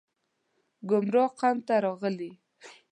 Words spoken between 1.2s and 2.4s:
قوم ته راغلي